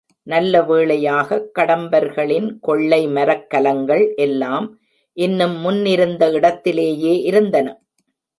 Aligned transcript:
நல்ல 0.27 0.61
வேளையாகக் 0.61 1.51
கடம்பர்களின் 1.59 2.57
கொள்ளை 2.59 3.07
மரக்கலங்கள் 3.07 4.13
எல்லாம் 4.15 4.67
இன்னும் 5.17 5.55
முன்னிருந்த 5.57 6.31
இடத்திலேயே 6.31 7.21
இருந்தன. 7.21 7.67